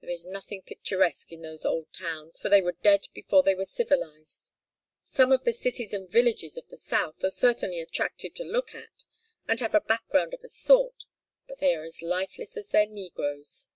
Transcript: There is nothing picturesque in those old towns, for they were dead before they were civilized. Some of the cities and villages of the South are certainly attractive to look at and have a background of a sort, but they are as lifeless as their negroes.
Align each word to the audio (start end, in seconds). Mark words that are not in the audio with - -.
There 0.00 0.08
is 0.08 0.24
nothing 0.24 0.62
picturesque 0.62 1.30
in 1.30 1.42
those 1.42 1.66
old 1.66 1.92
towns, 1.92 2.38
for 2.38 2.48
they 2.48 2.62
were 2.62 2.72
dead 2.80 3.06
before 3.12 3.42
they 3.42 3.54
were 3.54 3.66
civilized. 3.66 4.52
Some 5.02 5.30
of 5.30 5.44
the 5.44 5.52
cities 5.52 5.92
and 5.92 6.08
villages 6.08 6.56
of 6.56 6.68
the 6.68 6.78
South 6.78 7.22
are 7.22 7.28
certainly 7.28 7.78
attractive 7.78 8.32
to 8.36 8.44
look 8.44 8.74
at 8.74 9.04
and 9.46 9.60
have 9.60 9.74
a 9.74 9.82
background 9.82 10.32
of 10.32 10.42
a 10.42 10.48
sort, 10.48 11.04
but 11.46 11.58
they 11.58 11.74
are 11.74 11.84
as 11.84 12.00
lifeless 12.00 12.56
as 12.56 12.68
their 12.70 12.86
negroes. 12.86 13.68